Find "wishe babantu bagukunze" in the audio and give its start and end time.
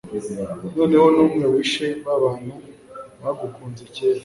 1.53-3.83